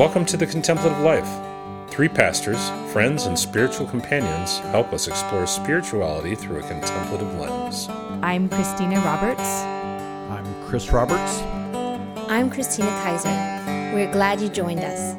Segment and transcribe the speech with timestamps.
[0.00, 1.28] Welcome to the Contemplative Life.
[1.90, 7.86] Three pastors, friends, and spiritual companions help us explore spirituality through a contemplative lens.
[8.22, 9.42] I'm Christina Roberts.
[9.42, 11.42] I'm Chris Roberts.
[12.30, 13.28] I'm Christina Kaiser.
[13.94, 15.14] We're glad you joined us.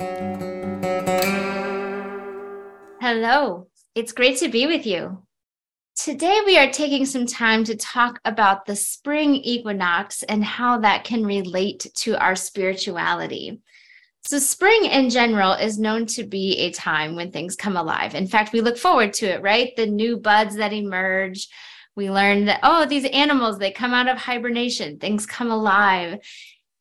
[2.99, 5.21] Hello, it's great to be with you.
[5.95, 11.03] Today, we are taking some time to talk about the spring equinox and how that
[11.03, 13.61] can relate to our spirituality.
[14.23, 18.13] So, spring in general is known to be a time when things come alive.
[18.13, 19.75] In fact, we look forward to it, right?
[19.75, 21.47] The new buds that emerge.
[21.95, 26.19] We learn that, oh, these animals, they come out of hibernation, things come alive.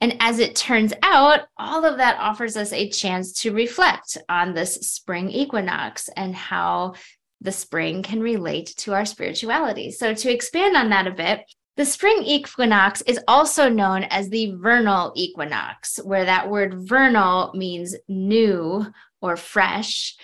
[0.00, 4.54] And as it turns out, all of that offers us a chance to reflect on
[4.54, 6.94] this spring equinox and how
[7.40, 9.90] the spring can relate to our spirituality.
[9.90, 11.40] So, to expand on that a bit,
[11.80, 17.96] the spring equinox is also known as the vernal equinox, where that word vernal means
[18.06, 18.84] new
[19.22, 20.14] or fresh.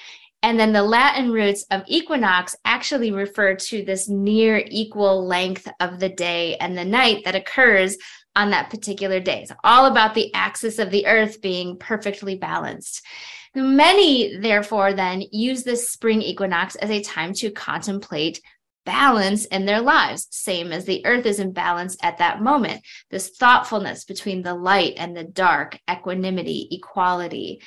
[0.43, 5.99] And then the Latin roots of equinox actually refer to this near equal length of
[5.99, 7.97] the day and the night that occurs
[8.35, 9.41] on that particular day.
[9.41, 13.01] It's all about the axis of the earth being perfectly balanced.
[13.55, 18.43] Many, therefore, then use this spring equinox as a time to contemplate
[18.87, 22.83] balance in their lives, same as the earth is in balance at that moment.
[23.11, 27.61] This thoughtfulness between the light and the dark, equanimity, equality.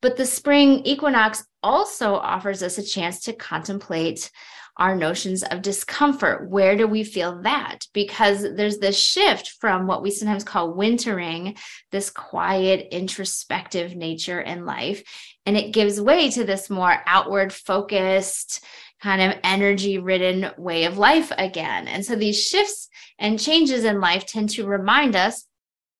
[0.00, 4.30] But the spring equinox also offers us a chance to contemplate
[4.76, 6.48] our notions of discomfort.
[6.48, 7.80] Where do we feel that?
[7.92, 11.56] Because there's this shift from what we sometimes call wintering,
[11.90, 15.02] this quiet, introspective nature in life,
[15.44, 18.64] and it gives way to this more outward focused,
[19.02, 21.88] kind of energy ridden way of life again.
[21.88, 25.46] And so these shifts and changes in life tend to remind us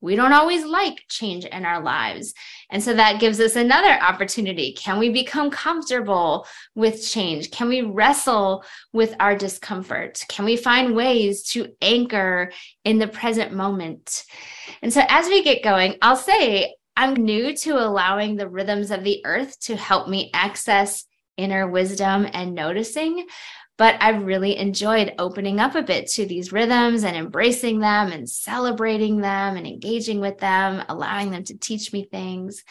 [0.02, 2.32] we don't always like change in our lives.
[2.70, 4.72] And so that gives us another opportunity.
[4.72, 7.50] Can we become comfortable with change?
[7.50, 10.22] Can we wrestle with our discomfort?
[10.28, 12.50] Can we find ways to anchor
[12.84, 14.24] in the present moment?
[14.80, 19.04] And so as we get going, I'll say I'm new to allowing the rhythms of
[19.04, 21.04] the earth to help me access
[21.40, 23.26] inner wisdom and noticing
[23.80, 28.28] but I've really enjoyed opening up a bit to these rhythms and embracing them and
[28.28, 32.62] celebrating them and engaging with them, allowing them to teach me things.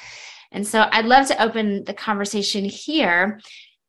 [0.51, 3.39] And so I'd love to open the conversation here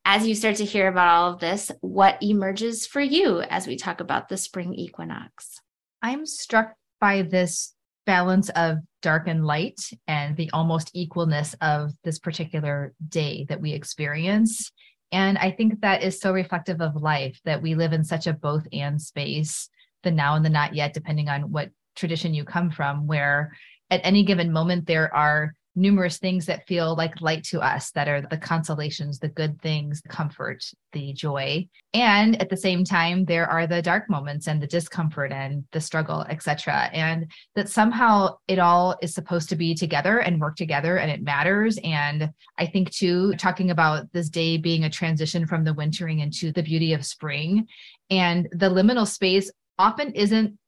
[0.07, 3.77] as you start to hear about all of this, what emerges for you as we
[3.77, 5.61] talk about the spring equinox?
[6.01, 7.75] I'm struck by this
[8.10, 13.71] balance of dark and light and the almost equalness of this particular day that we
[13.72, 14.72] experience.
[15.12, 18.32] And I think that is so reflective of life that we live in such a
[18.32, 19.69] both and space,
[20.03, 23.56] the now and the not yet, depending on what tradition you come from, where
[23.91, 28.08] at any given moment there are numerous things that feel like light to us that
[28.08, 31.66] are the consolations the good things the comfort the joy.
[31.94, 35.81] And at the same time there are the dark moments and the discomfort and the
[35.81, 40.97] struggle etc and that somehow it all is supposed to be together and work together
[40.98, 41.78] and it matters.
[41.84, 46.52] And i think too talking about this day being a transition from the wintering into
[46.52, 47.66] the beauty of spring
[48.10, 50.58] and the liminal space often isn't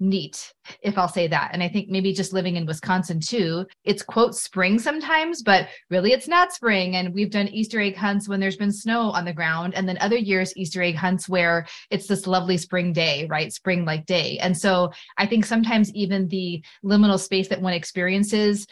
[0.00, 1.50] neat, if I'll say that.
[1.52, 6.12] And I think maybe just living in Wisconsin too, it's quote spring sometimes, but really
[6.12, 6.96] it's not spring.
[6.96, 9.74] And we've done Easter egg hunts when there's been snow on the ground.
[9.74, 13.52] And then other years, Easter egg hunts where it's this lovely spring day, right?
[13.52, 14.38] Spring like day.
[14.38, 18.66] And so I think sometimes even the liminal space that one experiences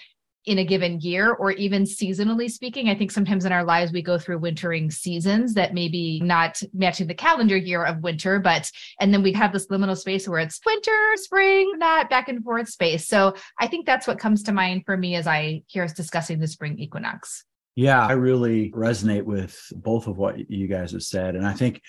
[0.47, 2.89] in a given year or even seasonally speaking.
[2.89, 7.09] I think sometimes in our lives we go through wintering seasons that maybe not matching
[7.09, 8.71] the calendar year of winter, but
[9.01, 12.69] and then we have this liminal space where it's winter, spring, not back and forth
[12.69, 13.09] space.
[13.09, 16.39] So I think that's what comes to mind for me as I hear us discussing
[16.39, 17.45] the spring equinox.
[17.75, 21.35] Yeah, I really resonate with both of what you guys have said.
[21.35, 21.83] And I think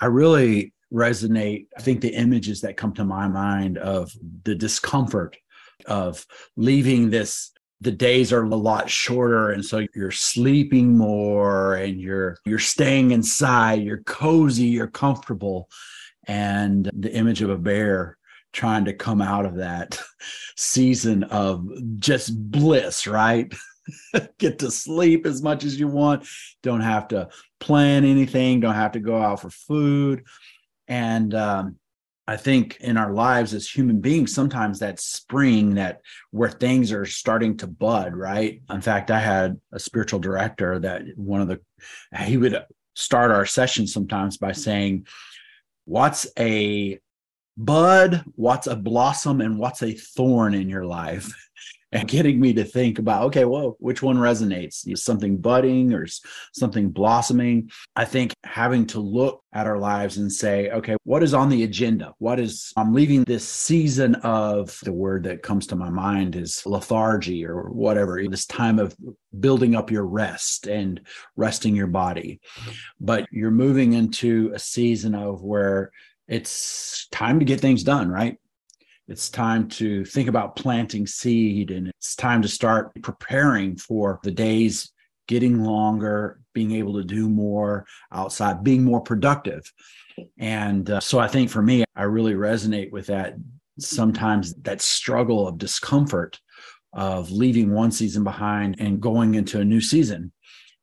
[0.00, 1.66] I really resonate.
[1.76, 4.12] I think the images that come to my mind of
[4.44, 5.36] the discomfort
[5.86, 6.24] of
[6.56, 7.50] leaving this
[7.80, 13.10] the days are a lot shorter and so you're sleeping more and you're you're staying
[13.10, 15.68] inside you're cozy you're comfortable.
[16.26, 18.16] And the image of a bear
[18.52, 20.00] trying to come out of that
[20.56, 21.68] season of
[21.98, 23.52] just bliss right?
[24.38, 26.26] Get to sleep as much as you want
[26.62, 27.28] don't have to
[27.60, 30.24] plan anything don't have to go out for food.
[30.86, 31.76] And um,
[32.26, 36.00] I think in our lives as human beings, sometimes that spring that
[36.30, 38.62] where things are starting to bud, right?
[38.70, 41.60] In fact, I had a spiritual director that one of the,
[42.18, 45.06] he would start our sessions sometimes by saying,
[45.84, 46.98] What's a
[47.58, 48.24] bud?
[48.36, 49.42] What's a blossom?
[49.42, 51.30] And what's a thorn in your life?
[51.94, 54.86] And getting me to think about, okay, well, which one resonates?
[54.86, 56.06] Is something budding or
[56.52, 57.70] something blossoming?
[57.94, 61.62] I think having to look at our lives and say, okay, what is on the
[61.62, 62.12] agenda?
[62.18, 66.66] What is, I'm leaving this season of the word that comes to my mind is
[66.66, 68.96] lethargy or whatever, this time of
[69.38, 71.00] building up your rest and
[71.36, 72.40] resting your body.
[73.00, 75.92] But you're moving into a season of where
[76.26, 78.36] it's time to get things done, right?
[79.06, 84.30] It's time to think about planting seed and it's time to start preparing for the
[84.30, 84.92] days
[85.26, 89.70] getting longer, being able to do more outside, being more productive.
[90.38, 93.34] And uh, so I think for me, I really resonate with that.
[93.78, 96.38] Sometimes that struggle of discomfort
[96.92, 100.32] of leaving one season behind and going into a new season.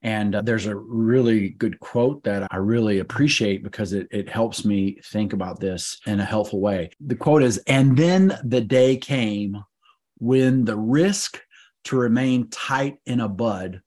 [0.04, 4.66] And uh, there's a really good quote that I really appreciate because it, it helps
[4.66, 6.90] me think about this in a helpful way.
[7.00, 9.64] The quote is And then the day came
[10.18, 11.40] when the risk
[11.86, 13.82] to remain tight in a bud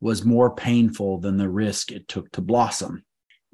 [0.00, 3.04] was more painful than the risk it took to blossom.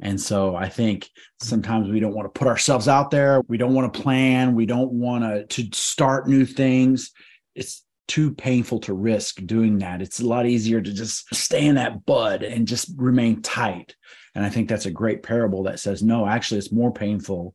[0.02, 1.08] And so I think
[1.40, 3.42] sometimes we don't want to put ourselves out there.
[3.48, 4.54] We don't want to plan.
[4.54, 7.10] We don't want to, to start new things.
[7.54, 10.02] It's too painful to risk doing that.
[10.02, 13.94] It's a lot easier to just stay in that bud and just remain tight.
[14.34, 17.54] And I think that's a great parable that says, no, actually, it's more painful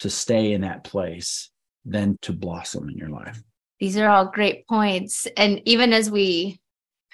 [0.00, 1.50] to stay in that place
[1.84, 3.40] than to blossom in your life.
[3.78, 5.28] These are all great points.
[5.36, 6.58] And even as we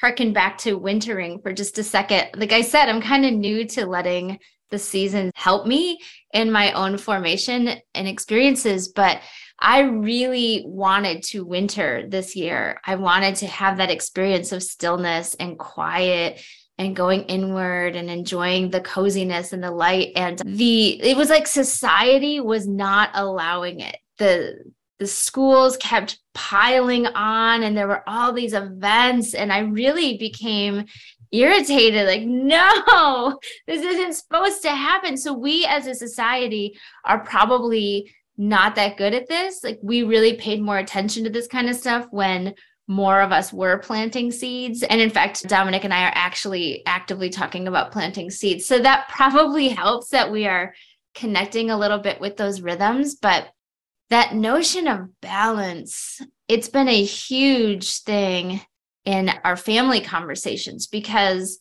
[0.00, 3.67] harken back to wintering for just a second, like I said, I'm kind of new
[3.69, 4.38] to letting
[4.71, 5.99] the season help me
[6.33, 8.88] in my own formation and experiences.
[8.88, 9.21] But
[9.61, 12.81] I really wanted to winter this year.
[12.85, 16.43] I wanted to have that experience of stillness and quiet
[16.79, 21.47] and going inward and enjoying the coziness and the light and the it was like
[21.47, 23.99] society was not allowing it.
[24.17, 24.65] The
[24.99, 30.87] the schools kept piling on and there were all these events and I really became
[31.33, 38.12] irritated like no this isn't supposed to happen so we as a society are probably
[38.40, 39.62] not that good at this.
[39.62, 42.54] Like we really paid more attention to this kind of stuff when
[42.88, 44.82] more of us were planting seeds.
[44.82, 48.64] And in fact, Dominic and I are actually actively talking about planting seeds.
[48.64, 50.75] So that probably helps that we are
[51.14, 53.14] connecting a little bit with those rhythms.
[53.14, 53.50] But
[54.08, 58.62] that notion of balance, it's been a huge thing
[59.04, 61.58] in our family conversations because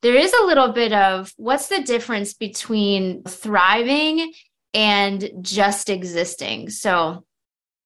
[0.00, 4.32] there is a little bit of what's the difference between thriving
[4.74, 6.70] and just existing.
[6.70, 7.24] So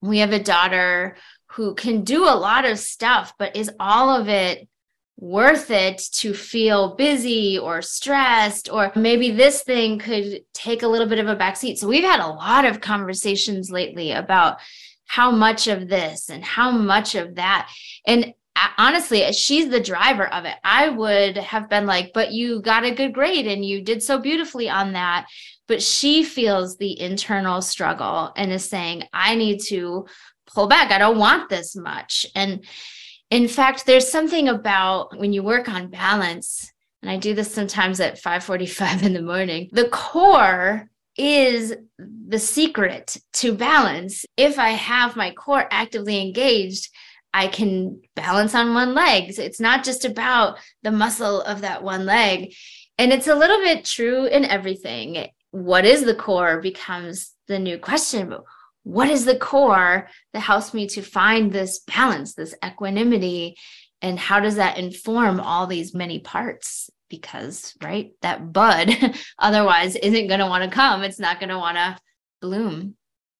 [0.01, 1.17] we have a daughter
[1.51, 4.67] who can do a lot of stuff, but is all of it
[5.19, 8.71] worth it to feel busy or stressed?
[8.71, 11.77] Or maybe this thing could take a little bit of a backseat.
[11.77, 14.59] So we've had a lot of conversations lately about
[15.05, 17.69] how much of this and how much of that.
[18.05, 18.33] And
[18.77, 20.55] honestly, she's the driver of it.
[20.63, 24.19] I would have been like, but you got a good grade and you did so
[24.19, 25.27] beautifully on that
[25.67, 30.07] but she feels the internal struggle and is saying, I need to
[30.47, 30.91] pull back.
[30.91, 32.25] I don't want this much.
[32.35, 32.65] And
[33.29, 36.71] in fact, there's something about when you work on balance,
[37.01, 39.69] and I do this sometimes at 5:45 in the morning.
[39.73, 44.25] The core is the secret to balance.
[44.37, 46.89] If I have my core actively engaged,
[47.33, 49.37] I can balance on one leg.
[49.37, 52.53] it's not just about the muscle of that one leg.
[52.97, 57.77] And it's a little bit true in everything what is the core becomes the new
[57.77, 58.29] question.
[58.29, 58.43] But
[58.83, 63.55] what is the core that helps me to find this balance, this equanimity?
[64.01, 66.89] And how does that inform all these many parts?
[67.09, 68.91] Because, right, that bud
[69.39, 71.03] otherwise isn't going to want to come.
[71.03, 71.97] It's not going to want to
[72.41, 72.95] bloom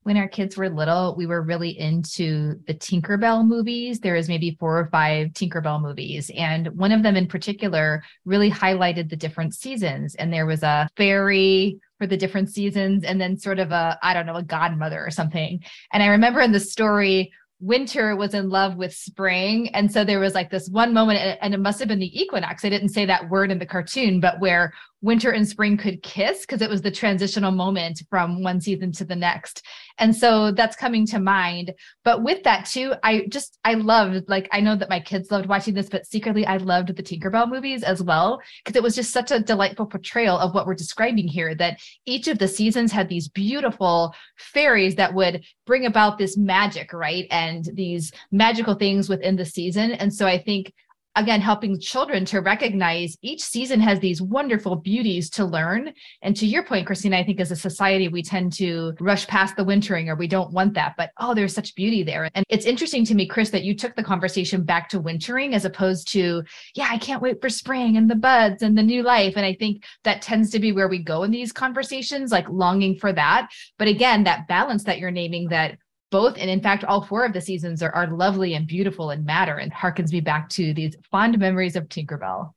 [0.07, 3.99] when our kids were little, we were really into the Tinkerbell movies.
[3.99, 6.31] There is maybe four or five Tinkerbell movies.
[6.33, 10.15] And one of them in particular really highlighted the different seasons.
[10.15, 14.13] And there was a fairy for the different seasons and then sort of a, I
[14.13, 15.61] don't know, a godmother or something.
[15.91, 19.69] And I remember in the story, winter was in love with spring.
[19.69, 22.63] And so there was like this one moment, and it must have been the equinox.
[22.63, 26.41] I didn't say that word in the cartoon, but where winter and spring could kiss
[26.41, 29.63] because it was the transitional moment from one season to the next.
[29.99, 31.73] And so that's coming to mind.
[32.03, 35.47] But with that too, I just, I loved, like, I know that my kids loved
[35.47, 39.11] watching this, but secretly I loved the Tinkerbell movies as well because it was just
[39.11, 43.09] such a delightful portrayal of what we're describing here that each of the seasons had
[43.09, 47.27] these beautiful fairies that would bring about this magic, right?
[47.31, 49.91] And these magical things within the season.
[49.91, 50.73] And so I think
[51.17, 55.91] again helping children to recognize each season has these wonderful beauties to learn.
[56.21, 59.55] And to your point christina i think as a society we tend to rush past
[59.55, 62.29] the wintering or we don't want that but oh there's such beauty there.
[62.35, 65.65] And it's interesting to me chris that you took the conversation back to wintering as
[65.65, 66.43] opposed to
[66.75, 69.33] yeah i can't wait for spring and the buds and the new life.
[69.35, 72.95] And i think that tends to be where we go in these conversations like longing
[72.95, 73.49] for that.
[73.79, 75.77] But again that balance that you're naming that
[76.09, 79.25] both and in fact all four of the seasons are, are lovely and beautiful and
[79.25, 82.53] matter and harkens me back to these fond memories of tinkerbell.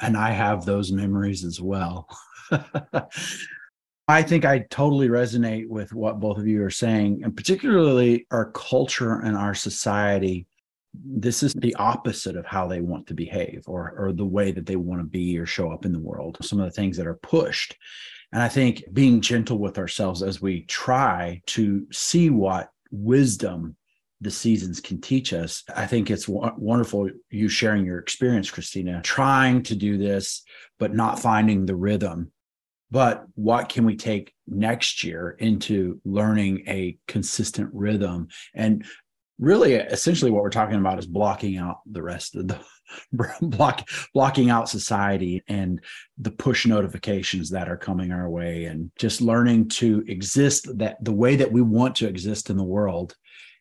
[0.00, 2.08] And i have those memories as well.
[4.08, 8.50] I think i totally resonate with what both of you are saying and particularly our
[8.52, 10.46] culture and our society.
[10.94, 14.64] This is the opposite of how they want to behave or, or the way that
[14.64, 17.06] they want to be or show up in the world some of the things that
[17.06, 17.76] are pushed.
[18.32, 23.76] And i think being gentle with ourselves as we try to see what wisdom
[24.20, 25.62] the seasons can teach us.
[25.74, 30.42] I think it's w- wonderful you sharing your experience, Christina, trying to do this,
[30.78, 32.32] but not finding the rhythm.
[32.90, 38.28] But what can we take next year into learning a consistent rhythm?
[38.54, 38.84] And
[39.38, 42.58] really, essentially, what we're talking about is blocking out the rest of the
[43.40, 45.82] block blocking out society and
[46.18, 51.12] the push notifications that are coming our way and just learning to exist that the
[51.12, 53.16] way that we want to exist in the world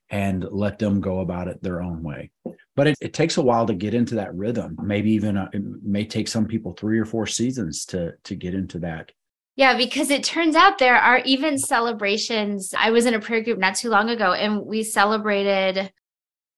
[0.09, 2.29] and let them go about it their own way.
[2.75, 4.75] But it, it takes a while to get into that rhythm.
[4.81, 8.53] Maybe even a, it may take some people three or four seasons to to get
[8.53, 9.11] into that
[9.55, 12.73] yeah, because it turns out there are even celebrations.
[12.77, 15.91] I was in a prayer group not too long ago and we celebrated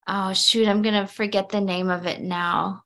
[0.08, 2.84] oh shoot, I'm going to forget the name of it now.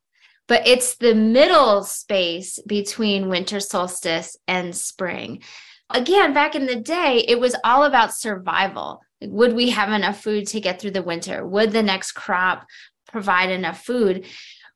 [0.47, 5.43] But it's the middle space between winter solstice and spring.
[5.91, 9.01] Again, back in the day, it was all about survival.
[9.21, 11.45] Would we have enough food to get through the winter?
[11.45, 12.65] Would the next crop
[13.11, 14.25] provide enough food?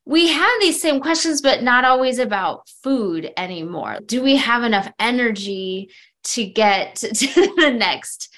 [0.06, 4.00] We have these same questions, but not always about food anymore.
[4.06, 5.90] Do we have enough energy
[6.24, 8.30] to get to the next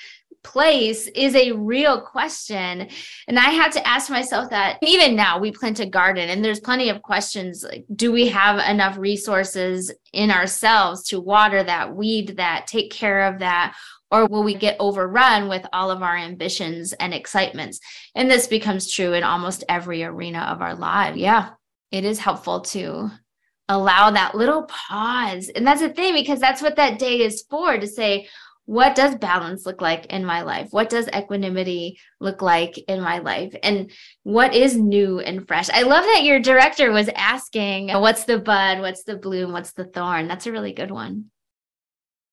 [0.46, 2.88] place is a real question.
[3.28, 6.60] And I had to ask myself that even now we plant a garden and there's
[6.60, 12.38] plenty of questions like, do we have enough resources in ourselves to water that, weed
[12.38, 13.76] that, take care of that?
[14.12, 17.80] Or will we get overrun with all of our ambitions and excitements?
[18.14, 21.16] And this becomes true in almost every arena of our life.
[21.16, 21.50] Yeah,
[21.92, 23.10] it is helpful to
[23.68, 25.50] allow that little pause.
[25.50, 28.28] And that's the thing, because that's what that day is for to say,
[28.68, 30.70] what does balance look like in my life?
[30.72, 33.56] What does equanimity look like in my life?
[33.62, 33.92] And
[34.24, 35.70] what is new and fresh?
[35.70, 38.82] I love that your director was asking, what's the bud?
[38.82, 39.52] What's the bloom?
[39.52, 40.28] What's the thorn?
[40.28, 41.26] That's a really good one.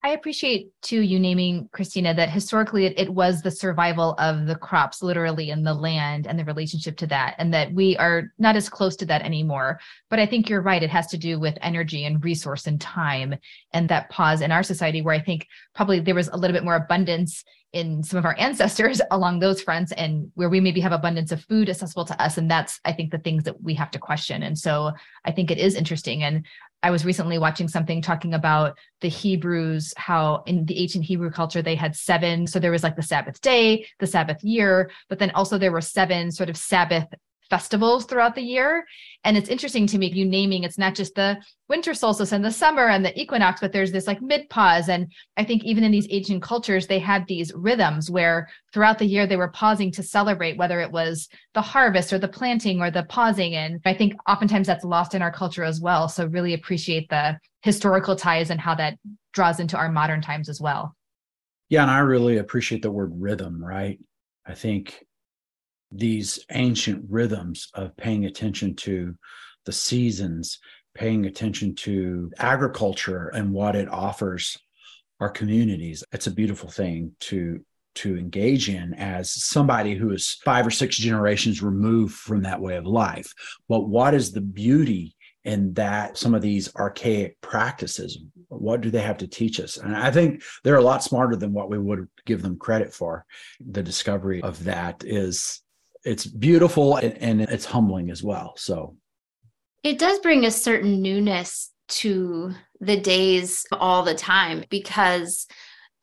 [0.05, 4.57] I appreciate too you naming Christina that historically it, it, was the survival of the
[4.57, 8.57] crops literally in the land and the relationship to that and that we are not
[8.57, 9.79] as close to that anymore.
[10.11, 10.83] But I think you're right.
[10.83, 13.37] It has to do with energy and resource and time
[13.73, 16.65] and that pause in our society where I think probably there was a little bit
[16.65, 20.93] more abundance in some of our ancestors along those fronts and where we maybe have
[20.93, 22.39] abundance of food accessible to us.
[22.39, 24.43] And that's i think the things that we have to question.
[24.43, 24.93] And so
[25.25, 26.23] i think it is interesting.
[26.23, 26.47] And
[26.83, 31.63] I was recently watching something talking about the Hebrews, how in the ancient Hebrew culture
[31.63, 32.47] they had seven.
[32.47, 35.81] So there was like the Sabbath day, the Sabbath year, but then also there were
[35.81, 37.07] seven sort of Sabbath
[37.53, 38.83] festivals throughout the year.
[39.25, 41.37] And it's interesting to me, you naming it's not just the
[41.69, 44.89] winter solstice and the summer and the equinox, but there's this like mid pause.
[44.89, 49.05] And I think even in these ancient cultures, they had these rhythms where throughout the
[49.05, 52.91] year they were pausing to celebrate, whether it was the harvest or the planting or
[52.91, 53.55] the pausing.
[53.55, 56.09] And I think oftentimes that's lost in our culture as well.
[56.09, 58.97] So really appreciate the historical ties and how that
[59.35, 60.97] draws into our modern times as well.
[61.69, 61.83] Yeah.
[61.83, 63.99] And I really appreciate the word rhythm, right?
[64.47, 65.05] I think
[65.93, 69.15] these ancient rhythms of paying attention to
[69.65, 70.59] the seasons,
[70.95, 74.59] paying attention to agriculture and what it offers
[75.21, 76.03] our communities.
[76.13, 80.97] It's a beautiful thing to to engage in as somebody who is five or six
[80.97, 83.35] generations removed from that way of life.
[83.69, 88.19] But what is the beauty in that some of these archaic practices?
[88.49, 89.77] What do they have to teach us?
[89.77, 93.25] And I think they're a lot smarter than what we would give them credit for.
[93.61, 95.62] The discovery of that is
[96.05, 98.55] it's beautiful and, and it's humbling as well.
[98.57, 98.97] So
[99.83, 105.47] it does bring a certain newness to the days all the time because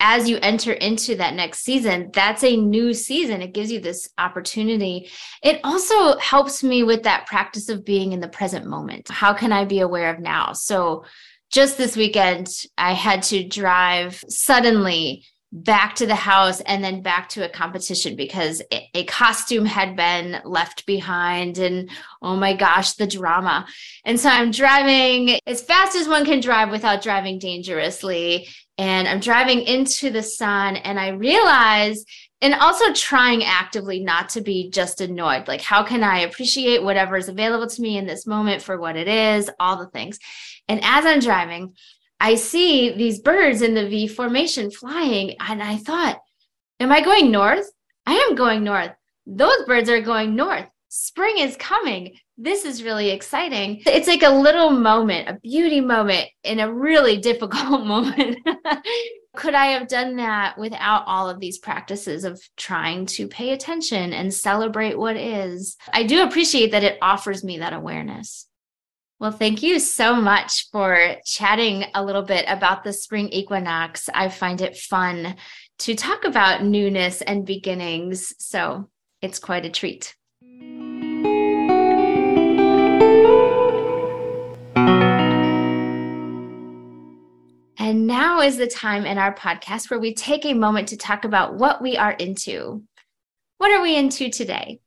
[0.02, 3.42] as you enter into that next season, that's a new season.
[3.42, 5.10] It gives you this opportunity.
[5.44, 9.10] It also helps me with that practice of being in the present moment.
[9.10, 10.54] How can I be aware of now?
[10.54, 11.04] So,
[11.52, 17.28] just this weekend, I had to drive suddenly back to the house and then back
[17.30, 18.62] to a competition because
[18.94, 21.90] a costume had been left behind and
[22.22, 23.66] oh my gosh the drama.
[24.06, 28.48] And so i'm driving as fast as one can drive without driving dangerously.
[28.78, 32.06] And i'm driving into the sun and i realize
[32.42, 37.18] and also trying actively not to be just annoyed like how can i appreciate whatever
[37.18, 40.20] is available to me in this moment for what it is all the things.
[40.68, 41.74] And as i'm driving
[42.20, 46.20] I see these birds in the V formation flying, and I thought,
[46.82, 47.70] Am I going north?
[48.06, 48.92] I am going north.
[49.26, 50.66] Those birds are going north.
[50.88, 52.16] Spring is coming.
[52.38, 53.84] This is really exciting.
[53.86, 58.38] It's like a little moment, a beauty moment in a really difficult moment.
[59.36, 64.14] Could I have done that without all of these practices of trying to pay attention
[64.14, 65.76] and celebrate what is?
[65.94, 68.49] I do appreciate that it offers me that awareness.
[69.20, 74.08] Well, thank you so much for chatting a little bit about the spring equinox.
[74.14, 75.36] I find it fun
[75.80, 78.34] to talk about newness and beginnings.
[78.40, 78.90] So
[79.22, 80.16] it's quite a treat.
[87.78, 91.26] And now is the time in our podcast where we take a moment to talk
[91.26, 92.84] about what we are into.
[93.58, 94.80] What are we into today?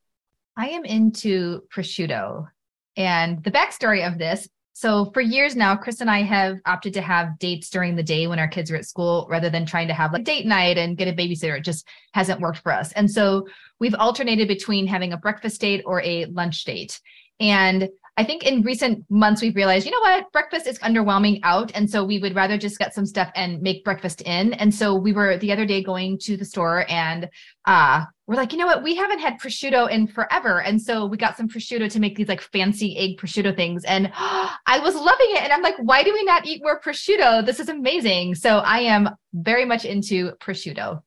[0.57, 2.47] I am into prosciutto.
[2.95, 7.01] And the backstory of this so for years now, Chris and I have opted to
[7.01, 9.93] have dates during the day when our kids are at school rather than trying to
[9.93, 11.57] have like date night and get a babysitter.
[11.57, 12.91] It just hasn't worked for us.
[12.93, 13.47] And so
[13.79, 16.99] we've alternated between having a breakfast date or a lunch date.
[17.39, 21.71] And I think in recent months we've realized, you know what, breakfast is underwhelming out,
[21.73, 24.53] and so we would rather just get some stuff and make breakfast in.
[24.53, 27.27] And so we were the other day going to the store, and
[27.65, 31.17] uh, we're like, you know what, we haven't had prosciutto in forever, and so we
[31.17, 34.93] got some prosciutto to make these like fancy egg prosciutto things, and oh, I was
[34.93, 35.41] loving it.
[35.41, 37.43] And I'm like, why do we not eat more prosciutto?
[37.43, 38.35] This is amazing.
[38.35, 41.01] So I am very much into prosciutto.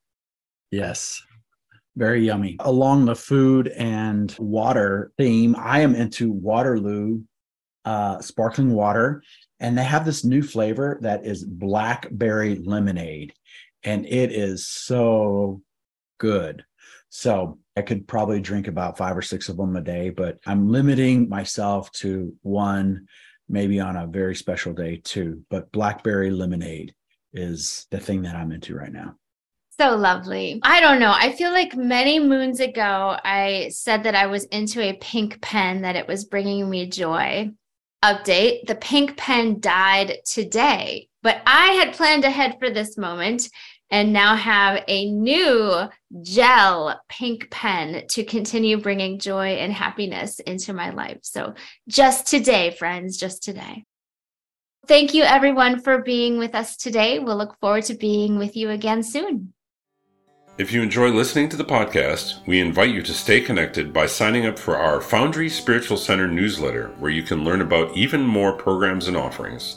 [0.72, 1.22] Yes,
[1.96, 2.56] very yummy.
[2.60, 7.22] Along the food and water theme, I am into Waterloo
[7.84, 9.22] uh, sparkling water,
[9.60, 13.32] and they have this new flavor that is blackberry lemonade,
[13.82, 15.62] and it is so
[16.18, 16.64] good.
[17.08, 20.68] So I could probably drink about five or six of them a day, but I'm
[20.68, 23.06] limiting myself to one,
[23.48, 25.42] maybe on a very special day, two.
[25.48, 26.94] But blackberry lemonade
[27.32, 29.14] is the thing that I'm into right now.
[29.78, 30.58] So lovely.
[30.62, 31.12] I don't know.
[31.14, 35.82] I feel like many moons ago, I said that I was into a pink pen,
[35.82, 37.50] that it was bringing me joy.
[38.02, 43.50] Update the pink pen died today, but I had planned ahead for this moment
[43.90, 45.88] and now have a new
[46.22, 51.18] gel pink pen to continue bringing joy and happiness into my life.
[51.22, 51.54] So,
[51.86, 53.84] just today, friends, just today.
[54.86, 57.18] Thank you, everyone, for being with us today.
[57.18, 59.52] We'll look forward to being with you again soon.
[60.58, 64.46] If you enjoy listening to the podcast, we invite you to stay connected by signing
[64.46, 69.06] up for our Foundry Spiritual Center newsletter, where you can learn about even more programs
[69.06, 69.76] and offerings.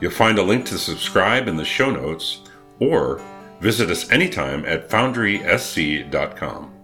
[0.00, 2.42] You'll find a link to subscribe in the show notes,
[2.78, 3.20] or
[3.60, 6.74] visit us anytime at foundrysc.com.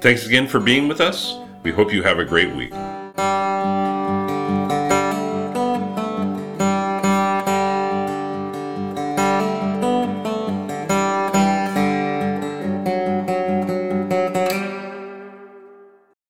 [0.00, 1.36] Thanks again for being with us.
[1.62, 2.72] We hope you have a great week.